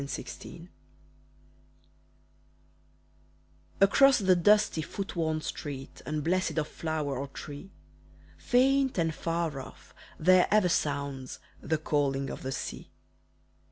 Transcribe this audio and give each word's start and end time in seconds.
THE 0.01 0.07
CALL 0.21 0.67
Across 3.81 4.17
the 4.17 4.35
dusty, 4.35 4.81
foot 4.81 5.15
worn 5.15 5.41
street 5.41 6.01
Unblessed 6.07 6.57
of 6.57 6.67
flower 6.67 7.15
or 7.19 7.27
tree, 7.27 7.69
Faint 8.35 8.97
and 8.97 9.13
far 9.13 9.59
off 9.59 9.93
there 10.19 10.47
ever 10.49 10.69
sounds 10.69 11.37
The 11.61 11.77
calling 11.77 12.31
of 12.31 12.41
the 12.41 12.51
sea. 12.51 12.89